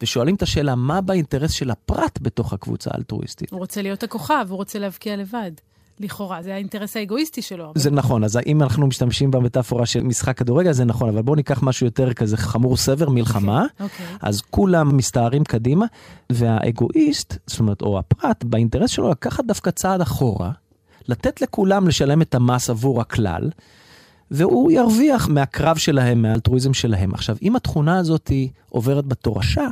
[0.03, 3.51] ושואלים את השאלה, מה באינטרס של הפרט בתוך הקבוצה האלטרואיסטית?
[3.51, 5.53] הוא רוצה להיות הכוכב, הוא רוצה להבקיע לבד.
[6.01, 7.65] לכאורה, זה האינטרס האגואיסטי שלו.
[7.65, 7.73] אבל...
[7.75, 11.63] זה נכון, אז אם אנחנו משתמשים במטאפורה של משחק כדורגל, זה נכון, אבל בואו ניקח
[11.63, 13.63] משהו יותר כזה חמור סבר, מלחמה.
[13.63, 14.13] Okay, אוקיי, okay.
[14.15, 14.29] אוקיי.
[14.29, 15.87] אז כולם מסתערים קדימה,
[16.33, 20.51] והאגואיסט, זאת אומרת, או הפרט, באינטרס שלו לקחת דווקא צעד אחורה,
[21.09, 23.51] לתת לכולם לשלם את המס עבור הכלל,
[24.31, 27.15] והוא ירוויח מהקרב שלהם, מהאלטרואיזם שלהם.
[27.15, 28.33] עכשיו, אם התכונה הזאת
[28.69, 29.67] עוברת בתורשה,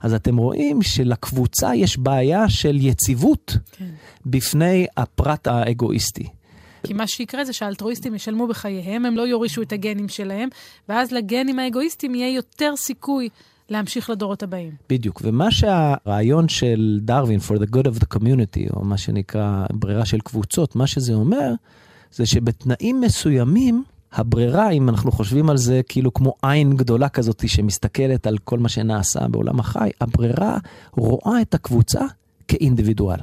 [0.00, 3.84] אז אתם רואים שלקבוצה יש בעיה של יציבות כן.
[4.26, 6.28] בפני הפרט האגואיסטי.
[6.82, 10.48] כי מה שיקרה זה שהאלטרואיסטים ישלמו בחייהם, הם לא יורישו את הגנים שלהם,
[10.88, 13.28] ואז לגנים האגואיסטים יהיה יותר סיכוי
[13.70, 14.72] להמשיך לדורות הבאים.
[14.90, 20.04] בדיוק, ומה שהרעיון של דרווין, for the good of the community, או מה שנקרא ברירה
[20.04, 21.52] של קבוצות, מה שזה אומר,
[22.12, 23.84] זה שבתנאים מסוימים,
[24.16, 28.68] הברירה, אם אנחנו חושבים על זה כאילו כמו עין גדולה כזאת שמסתכלת על כל מה
[28.68, 30.58] שנעשה בעולם החי, הברירה
[30.92, 32.00] רואה את הקבוצה
[32.48, 33.18] כאינדיבידואל.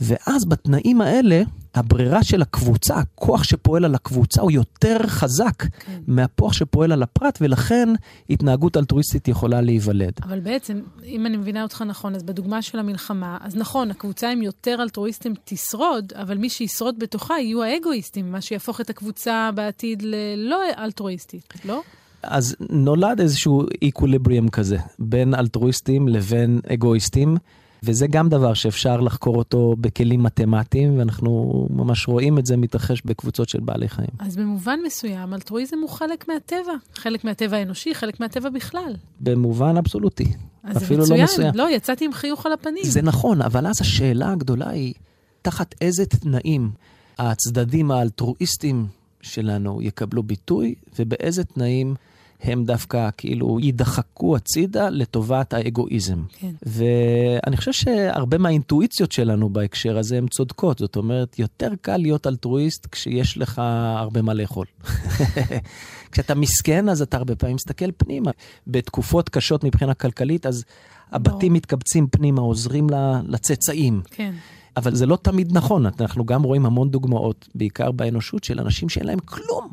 [0.00, 1.42] ואז בתנאים האלה,
[1.74, 6.00] הברירה של הקבוצה, הכוח שפועל על הקבוצה הוא יותר חזק כן.
[6.06, 7.88] מהכוח שפועל על הפרט, ולכן
[8.30, 10.12] התנהגות אלטרואיסטית יכולה להיוולד.
[10.22, 14.42] אבל בעצם, אם אני מבינה אותך נכון, אז בדוגמה של המלחמה, אז נכון, הקבוצה עם
[14.42, 20.60] יותר אלטרואיסטים תשרוד, אבל מי שישרוד בתוכה יהיו האגואיסטים, מה שיהפוך את הקבוצה בעתיד ללא
[20.78, 21.82] אלטרואיסטית, לא?
[22.22, 27.36] אז נולד איזשהו איקוליבריום כזה, בין אלטרואיסטים לבין אגואיסטים.
[27.82, 33.48] וזה גם דבר שאפשר לחקור אותו בכלים מתמטיים, ואנחנו ממש רואים את זה מתרחש בקבוצות
[33.48, 34.08] של בעלי חיים.
[34.18, 38.96] אז במובן מסוים, אלטרואיזם הוא חלק מהטבע, חלק מהטבע האנושי, חלק מהטבע בכלל.
[39.20, 40.32] במובן אבסולוטי.
[40.64, 41.54] אז זה לא מצוין, לא, מסוים.
[41.54, 42.84] לא, יצאתי עם חיוך על הפנים.
[42.84, 44.94] זה נכון, אבל אז השאלה הגדולה היא,
[45.42, 46.70] תחת איזה תנאים
[47.18, 48.86] הצדדים האלטרואיסטים
[49.20, 51.94] שלנו יקבלו ביטוי, ובאיזה תנאים
[52.42, 56.22] הם דווקא כאילו יידחקו הצידה לטובת האגואיזם.
[56.32, 56.50] כן.
[56.62, 60.78] ואני חושב שהרבה מהאינטואיציות שלנו בהקשר הזה הן צודקות.
[60.78, 63.62] זאת אומרת, יותר קל להיות אלטרואיסט כשיש לך
[63.96, 64.66] הרבה מה לאכול.
[66.12, 68.30] כשאתה מסכן, אז אתה הרבה פעמים מסתכל פנימה.
[68.66, 70.64] בתקופות קשות מבחינה כלכלית, אז
[71.12, 72.86] הבתים מתקבצים פנימה, עוזרים
[73.26, 74.02] לצאצאים.
[74.10, 74.32] כן.
[74.76, 79.06] אבל זה לא תמיד נכון, אנחנו גם רואים המון דוגמאות, בעיקר באנושות, של אנשים שאין
[79.06, 79.72] להם כלום.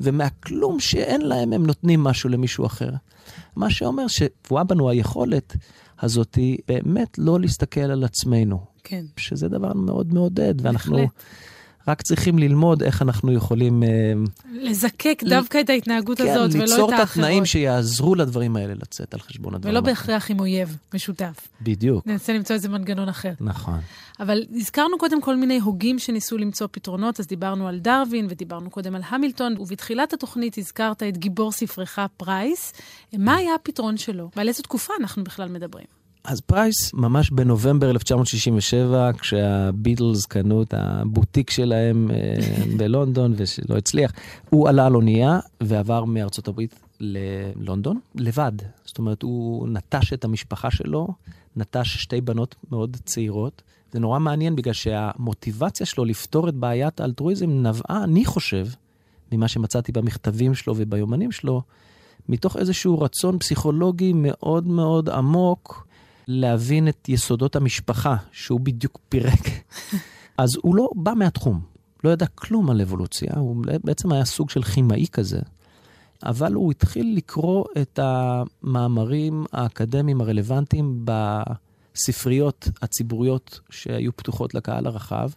[0.00, 2.90] ומהכלום שאין להם הם נותנים משהו למישהו אחר.
[3.56, 5.56] מה שאומר שטבועה בנו היכולת
[6.00, 8.60] הזאת באמת לא להסתכל על עצמנו.
[8.84, 9.04] כן.
[9.16, 10.96] שזה דבר מאוד מעודד, ואנחנו...
[10.96, 11.10] בהחלט.
[11.90, 13.82] רק צריכים ללמוד איך אנחנו יכולים...
[13.82, 13.88] אה,
[14.52, 15.60] לזקק דווקא ל...
[15.60, 16.90] את ההתנהגות כן, הזאת ולא את האחרות.
[16.90, 19.74] ליצור את התנאים שיעזרו לדברים האלה לצאת על חשבון הדברים.
[19.74, 21.48] ולא בהכרח עם אויב משותף.
[21.62, 22.06] בדיוק.
[22.06, 23.32] ננסה למצוא איזה מנגנון אחר.
[23.40, 23.78] נכון.
[24.20, 28.94] אבל הזכרנו קודם כל מיני הוגים שניסו למצוא פתרונות, אז דיברנו על דרווין ודיברנו קודם
[28.94, 32.72] על המילטון, ובתחילת התוכנית הזכרת את גיבור ספרך פרייס.
[33.18, 34.30] מה היה הפתרון שלו?
[34.36, 35.99] ועל איזו תקופה אנחנו בכלל מדברים?
[36.24, 42.16] אז פרייס, ממש בנובמבר 1967, כשהביטלס קנו את הבוטיק שלהם אה,
[42.76, 44.12] בלונדון ושלא הצליח,
[44.50, 48.52] הוא עלה על אונייה ועבר מארצות הברית ללונדון לבד.
[48.84, 51.08] זאת אומרת, הוא נטש את המשפחה שלו,
[51.56, 53.62] נטש שתי בנות מאוד צעירות.
[53.92, 58.66] זה נורא מעניין בגלל שהמוטיבציה שלו לפתור את בעיית האלטרואיזם נבעה, אני חושב,
[59.32, 61.62] ממה שמצאתי במכתבים שלו וביומנים שלו,
[62.28, 65.86] מתוך איזשהו רצון פסיכולוגי מאוד מאוד עמוק
[66.30, 69.40] להבין את יסודות המשפחה, שהוא בדיוק פירק.
[70.38, 71.60] אז הוא לא בא מהתחום,
[72.04, 75.40] לא ידע כלום על אבולוציה, הוא בעצם היה סוג של כימאי כזה.
[76.22, 81.04] אבל הוא התחיל לקרוא את המאמרים האקדמיים הרלוונטיים
[81.94, 85.30] בספריות הציבוריות שהיו פתוחות לקהל הרחב.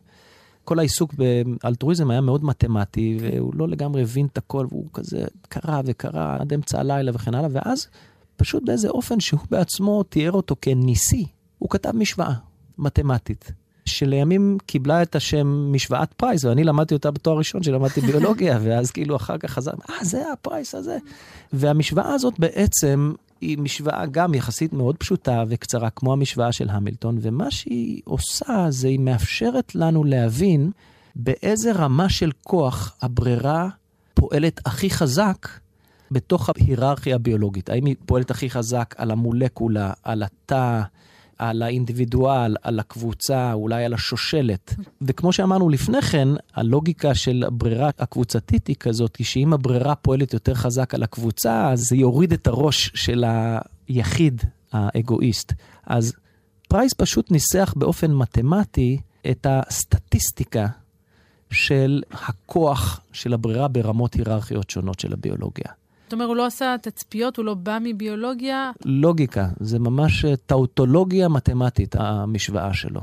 [0.64, 5.82] כל העיסוק באלטרואיזם היה מאוד מתמטי, והוא לא לגמרי הבין את הכל, והוא כזה קרא
[5.86, 7.88] וקרא עד אמצע הלילה וכן הלאה, ואז
[8.36, 11.26] פשוט באיזה אופן שהוא בעצמו תיאר אותו כניסי.
[11.60, 12.34] הוא כתב משוואה
[12.78, 13.52] מתמטית,
[13.86, 19.16] שלימים קיבלה את השם משוואת פרייס, ואני למדתי אותה בתואר ראשון שלמדתי ביולוגיה, ואז כאילו
[19.16, 20.98] אחר כך חזר, אה, זה הפרייס הזה.
[21.54, 27.52] והמשוואה הזאת בעצם היא משוואה גם יחסית מאוד פשוטה וקצרה, כמו המשוואה של המילטון, ומה
[27.52, 30.72] שהיא עושה זה היא מאפשרת לנו להבין
[31.16, 33.70] באיזה רמה של כוח הברירה
[34.14, 35.48] פועלת הכי חזק
[36.14, 37.70] בתוך ההיררכיה הביולוגית.
[37.70, 40.82] האם היא פועלת הכי חזק על המולקולה, על התא,
[41.38, 44.76] על האינדיבידואל, על הקבוצה, אולי על השושלת.
[45.02, 50.94] וכמו שאמרנו לפני כן, הלוגיקה של הברירה הקבוצתית היא כזאת, שאם הברירה פועלת יותר חזק
[50.94, 53.26] על הקבוצה, אז זה יוריד את הראש של
[53.88, 55.54] היחיד האגואיסט.
[55.86, 56.14] אז
[56.68, 58.98] פרייס פשוט ניסח באופן מתמטי
[59.32, 60.68] את הסטטיסטיקה
[61.52, 65.72] של הכוח של הברירה ברמות היררכיות שונות של הביולוגיה.
[66.14, 68.72] זאת אומרת, הוא לא עשה תצפיות, הוא לא בא מביולוגיה?
[68.86, 73.02] לוגיקה, זה ממש אה, טאוטולוגיה מתמטית, המשוואה שלו.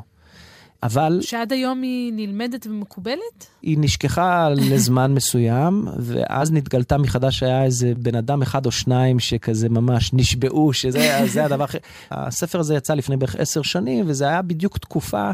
[0.83, 1.18] אבל...
[1.23, 3.46] שעד היום היא נלמדת ומקובלת?
[3.62, 9.68] היא נשכחה לזמן מסוים, ואז נתגלתה מחדש שהיה איזה בן אדם אחד או שניים שכזה
[9.68, 11.79] ממש נשבעו, שזה הדבר הכי...
[12.11, 15.31] הספר הזה יצא לפני בערך עשר שנים, וזה היה בדיוק תקופה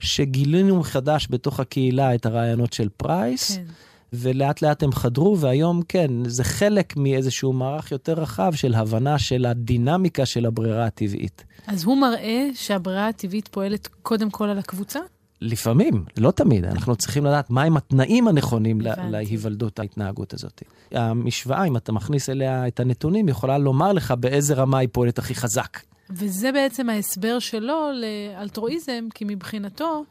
[0.00, 3.56] שגילינו מחדש בתוך הקהילה את הרעיונות של פרייס.
[3.56, 3.64] כן.
[4.12, 9.46] ולאט לאט הם חדרו, והיום כן, זה חלק מאיזשהו מערך יותר רחב של הבנה של
[9.46, 11.44] הדינמיקה של הברירה הטבעית.
[11.66, 15.00] אז הוא מראה שהברירה הטבעית פועלת קודם כל על הקבוצה?
[15.40, 16.64] לפעמים, לא תמיד.
[16.64, 20.62] אנחנו צריכים לדעת מהם התנאים הנכונים להיוולדות ההתנהגות הזאת.
[20.92, 25.34] המשוואה, אם אתה מכניס אליה את הנתונים, יכולה לומר לך באיזה רמה היא פועלת הכי
[25.34, 25.78] חזק.
[26.10, 30.04] וזה בעצם ההסבר שלו לאלטרואיזם, כי מבחינתו,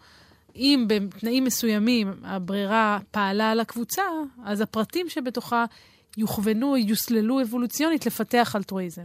[0.58, 4.02] אם בתנאים מסוימים הברירה פעלה על הקבוצה,
[4.46, 5.66] אז הפרטים שבתוכה
[6.18, 9.02] יוכוונו, יוסללו אבולוציונית לפתח אלטרואיזם.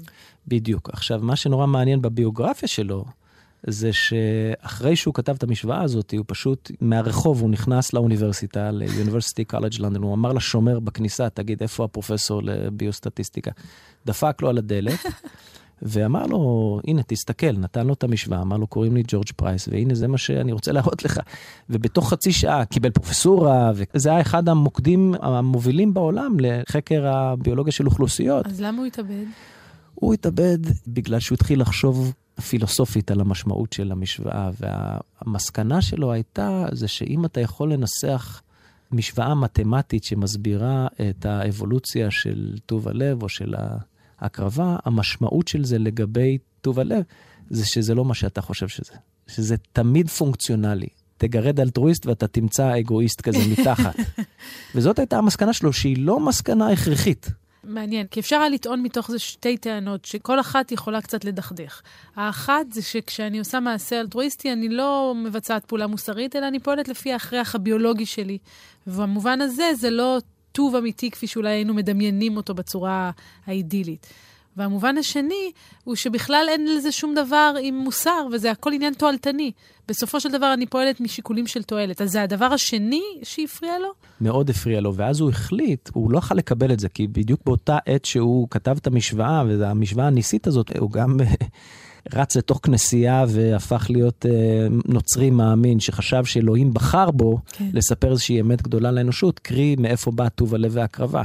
[0.49, 0.91] בדיוק.
[0.93, 3.05] עכשיו, מה שנורא מעניין בביוגרפיה שלו,
[3.67, 9.79] זה שאחרי שהוא כתב את המשוואה הזאת, הוא פשוט, מהרחוב, הוא נכנס לאוניברסיטה, ל-University College
[9.79, 13.51] London, הוא אמר לשומר בכניסה, תגיד, איפה הפרופסור לביוסטטיסטיקה?
[14.07, 15.01] דפק לו על הדלת.
[15.83, 19.95] ואמר לו, הנה, תסתכל, נתן לו את המשוואה, אמר לו, קוראים לי ג'ורג' פרייס, והנה,
[19.95, 21.21] זה מה שאני רוצה להראות לך.
[21.71, 28.47] ובתוך חצי שעה קיבל פרופסורה, וזה היה אחד המוקדים המובילים בעולם לחקר הביולוגיה של אוכלוסיות.
[28.47, 29.25] אז למה הוא התאבד?
[29.95, 32.12] הוא התאבד בגלל שהוא התחיל לחשוב
[32.49, 38.42] פילוסופית על המשמעות של המשוואה, והמסקנה שלו הייתה, זה שאם אתה יכול לנסח
[38.92, 43.77] משוואה מתמטית שמסבירה את האבולוציה של טוב הלב או של ה...
[44.22, 47.02] הקרבה, המשמעות של זה לגבי טוב הלב,
[47.50, 48.92] זה שזה לא מה שאתה חושב שזה.
[49.26, 50.88] שזה תמיד פונקציונלי.
[51.16, 53.94] תגרד אלטרואיסט ואתה תמצא אגואיסט כזה מתחת.
[54.74, 57.28] וזאת הייתה המסקנה שלו, שהיא לא מסקנה הכרחית.
[57.64, 61.80] מעניין, כי אפשר היה לטעון מתוך זה שתי טענות, שכל אחת יכולה קצת לדכדך.
[62.16, 67.12] האחת זה שכשאני עושה מעשה אלטרואיסטי, אני לא מבצעת פעולה מוסרית, אלא אני פועלת לפי
[67.12, 68.38] ההכרח הביולוגי שלי.
[68.87, 70.18] ובמובן הזה, זה לא
[70.53, 73.11] טוב אמיתי כפי שאולי היינו מדמיינים אותו בצורה
[73.47, 74.07] האידילית.
[74.57, 75.53] והמובן השני
[75.85, 79.53] הוא שבכלל אין לזה שום דבר עם מוסר, וזה הכל עניין תועלתני.
[79.88, 82.01] בסופו של דבר אני פועלת משיקולים של תועלת.
[82.01, 83.88] אז זה הדבר השני שהפריע לו?
[84.21, 87.79] מאוד הפריע לו, ואז הוא החליט, הוא לא יכול לקבל את זה, כי בדיוק באותה
[87.87, 91.17] עת שהוא כתב את המשוואה, והמשוואה הניסית הזאת, הוא גם
[92.15, 97.69] רץ לתוך כנסייה והפך להיות אה, נוצרי מאמין, שחשב שאלוהים בחר בו כן.
[97.73, 101.23] לספר איזושהי אמת גדולה לאנושות, קרי מאיפה בא טוב הלב והקרבה.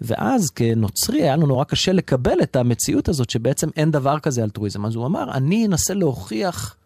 [0.00, 4.86] ואז כנוצרי היה לנו נורא קשה לקבל את המציאות הזאת שבעצם אין דבר כזה אלטרואיזם.
[4.86, 6.76] אז הוא אמר, אני אנסה להוכיח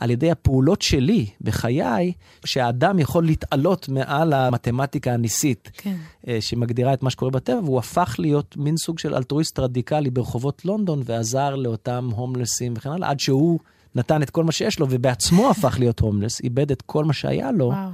[0.00, 2.12] על ידי הפעולות שלי בחיי,
[2.44, 5.96] שהאדם יכול להתעלות מעל המתמטיקה הניסית, כן.
[6.28, 10.64] אה, שמגדירה את מה שקורה בטבע, והוא הפך להיות מין סוג של אלטרואיסט רדיקלי ברחובות
[10.64, 13.58] לונדון, ועזר לאותם הומלסים וכן הלאה, עד שהוא
[13.94, 17.52] נתן את כל מה שיש לו, ובעצמו הפך להיות הומלס, איבד את כל מה שהיה
[17.52, 17.66] לו.
[17.66, 17.90] וואו.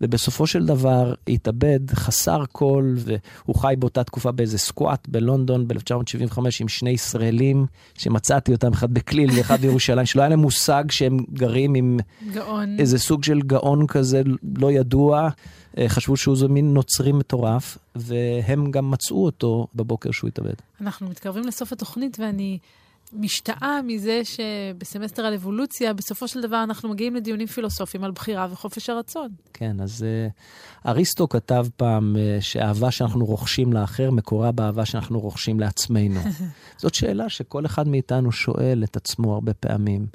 [0.00, 6.68] ובסופו של דבר התאבד חסר כל, והוא חי באותה תקופה באיזה סקואט בלונדון ב-1975 עם
[6.68, 11.98] שני ישראלים, שמצאתי אותם, אחד בקליל ואחד בירושלים, שלא היה להם מושג שהם גרים עם...
[12.32, 12.76] גאון.
[12.78, 14.22] איזה סוג של גאון כזה
[14.58, 15.28] לא ידוע.
[15.78, 20.54] אה, חשבו שהוא איזה מין נוצרי מטורף, והם גם מצאו אותו בבוקר שהוא התאבד.
[20.80, 22.58] אנחנו מתקרבים לסוף התוכנית ואני
[23.12, 28.90] משתאה מזה שבסמסטר על אבולוציה, בסופו של דבר אנחנו מגיעים לדיונים פילוסופיים על בחירה וחופש
[28.90, 29.28] הרצון.
[29.52, 35.60] כן, אז uh, אריסטו כתב פעם uh, שאהבה שאנחנו רוכשים לאחר מקורה באהבה שאנחנו רוכשים
[35.60, 36.20] לעצמנו.
[36.82, 40.06] זאת שאלה שכל אחד מאיתנו שואל את עצמו הרבה פעמים.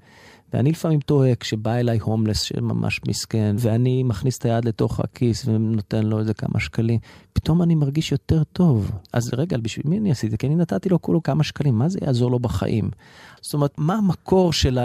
[0.53, 6.03] ואני לפעמים טועה כשבא אליי הומלס שממש מסכן, ואני מכניס את היד לתוך הכיס ונותן
[6.03, 6.99] לו איזה כמה שקלים,
[7.33, 8.91] פתאום אני מרגיש יותר טוב.
[9.13, 10.37] אז רגע, בשביל מי אני עשיתי?
[10.37, 12.89] כי אני נתתי לו כולו כמה שקלים, מה זה יעזור לו בחיים?
[13.41, 14.79] זאת אומרת, מה המקור של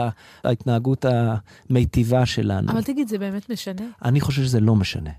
[0.44, 2.72] ההתנהגות המיטיבה שלנו?
[2.72, 3.82] אבל תגיד, זה באמת משנה?
[4.04, 5.10] אני חושב שזה לא משנה.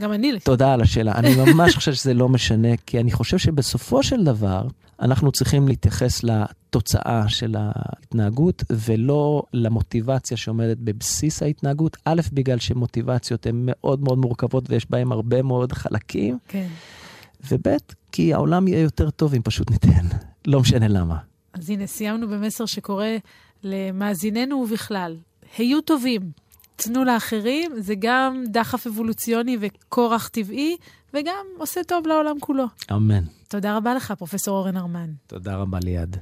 [0.00, 0.40] גם אני.
[0.40, 1.12] תודה על השאלה.
[1.12, 4.62] אני ממש חושב שזה לא משנה, כי אני חושב שבסופו של דבר,
[5.00, 11.96] אנחנו צריכים להתייחס לתוצאה של ההתנהגות, ולא למוטיבציה שעומדת בבסיס ההתנהגות.
[12.04, 16.38] א', בגלל שמוטיבציות הן מאוד מאוד מורכבות ויש בהן הרבה מאוד חלקים.
[16.48, 16.66] כן.
[17.50, 17.76] וב',
[18.12, 20.06] כי העולם יהיה יותר טוב אם פשוט ניתן.
[20.46, 21.16] לא משנה למה.
[21.52, 23.06] אז הנה, סיימנו במסר שקורא
[23.62, 25.16] למאזיננו ובכלל.
[25.58, 26.22] היו טובים.
[26.76, 30.76] תנו לאחרים, זה גם דחף אבולוציוני וכורח טבעי,
[31.14, 32.64] וגם עושה טוב לעולם כולו.
[32.92, 33.24] אמן.
[33.48, 35.10] תודה רבה לך, פרופ' אורן הרמן.
[35.26, 36.16] תודה רבה ליעד.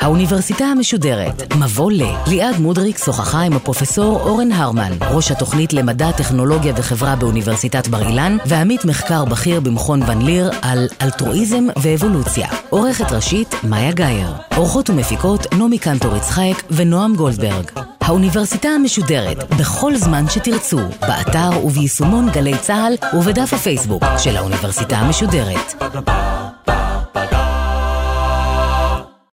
[0.00, 2.02] האוניברסיטה המשודרת, מבוא ל.
[2.26, 8.36] ליעד מודריק שוחחה עם הפרופסור אורן הרמן, ראש התוכנית למדע, טכנולוגיה וחברה באוניברסיטת בר אילן,
[8.46, 12.48] ועמית מחקר בכיר במכון ון ליר על אלטרואיזם ואבולוציה.
[12.70, 14.32] עורכת ראשית, מאיה גאייר.
[14.56, 17.70] עורכות ומפיקות, נעמי קנטור יצחייק ונועם גולדברג.
[18.00, 25.82] האוניברסיטה המשודרת, בכל זמן שתרצו, באתר וביישומון גלי צה"ל ובדף הפייסבוק של האוניברסיטה המשודרת.